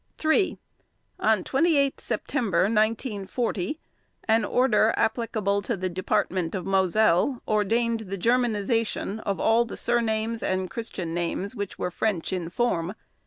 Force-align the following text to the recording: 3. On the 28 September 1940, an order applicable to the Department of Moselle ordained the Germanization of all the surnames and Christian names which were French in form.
3. 0.17 0.57
On 1.19 1.37
the 1.37 1.43
28 1.43 2.01
September 2.01 2.61
1940, 2.61 3.79
an 4.27 4.43
order 4.43 4.95
applicable 4.97 5.61
to 5.61 5.77
the 5.77 5.89
Department 5.91 6.55
of 6.55 6.65
Moselle 6.65 7.43
ordained 7.47 7.99
the 7.99 8.17
Germanization 8.17 9.19
of 9.19 9.39
all 9.39 9.63
the 9.63 9.77
surnames 9.77 10.41
and 10.41 10.71
Christian 10.71 11.13
names 11.13 11.53
which 11.55 11.77
were 11.77 11.91
French 11.91 12.33
in 12.33 12.49
form. 12.49 12.95